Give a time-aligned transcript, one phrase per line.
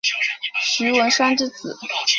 [0.63, 1.77] 徐文铨之子。